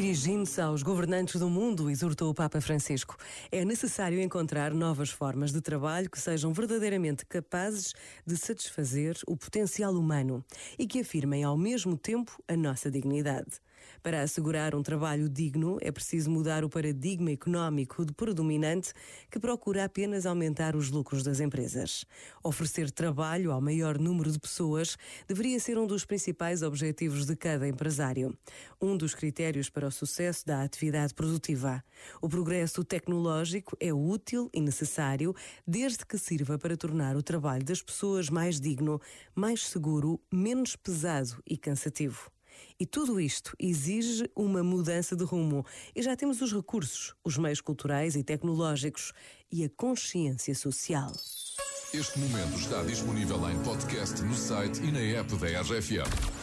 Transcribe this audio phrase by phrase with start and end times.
[0.00, 3.16] Dirigindo-se aos governantes do mundo, exortou o Papa Francisco,
[3.50, 9.92] é necessário encontrar novas formas de trabalho que sejam verdadeiramente capazes de satisfazer o potencial
[9.92, 10.44] humano
[10.78, 13.58] e que afirmem ao mesmo tempo a nossa dignidade.
[14.02, 18.92] Para assegurar um trabalho digno, é preciso mudar o paradigma económico de predominante
[19.30, 22.04] que procura apenas aumentar os lucros das empresas.
[22.42, 24.96] Oferecer trabalho ao maior número de pessoas
[25.26, 28.36] deveria ser um dos principais objetivos de cada empresário.
[28.80, 31.82] Um dos critérios para o sucesso da atividade produtiva.
[32.22, 35.34] O progresso tecnológico é útil e necessário
[35.66, 39.00] desde que sirva para tornar o trabalho das pessoas mais digno,
[39.34, 42.30] mais seguro, menos pesado e cansativo.
[42.78, 45.64] E tudo isto exige uma mudança de rumo.
[45.94, 49.12] E já temos os recursos, os meios culturais e tecnológicos
[49.50, 51.12] e a consciência social.
[51.92, 56.37] Este momento está disponível em podcast no site e na app da RFM.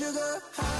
[0.00, 0.79] sugar high,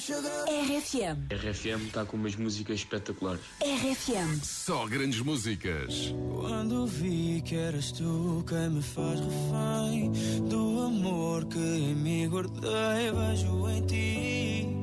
[0.00, 1.28] RFM.
[1.30, 3.42] RFM está com umas músicas espetaculares.
[3.60, 4.42] RFM.
[4.42, 6.14] Só grandes músicas.
[6.34, 10.10] Quando vi que eras tu quem me faz refém
[10.48, 14.76] do amor que em mim guardei, vejo em ti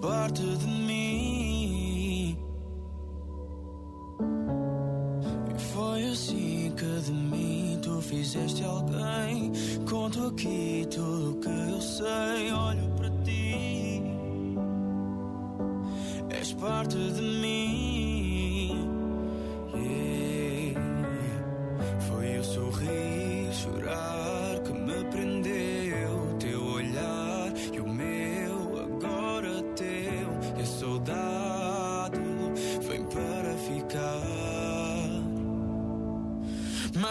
[0.00, 2.36] parte de mim.
[5.54, 9.52] E foi assim de mim tu fizeste alguém.
[9.88, 14.02] Conto aqui tudo o que eu sei, olho para ti.
[16.30, 17.41] És parte de mim.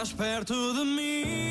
[0.01, 1.50] Mais perto de mim,